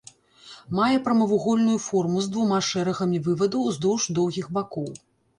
[0.77, 4.89] Мае прамавугольную форму з двума шэрагамі вывадаў уздоўж доўгіх бакоў.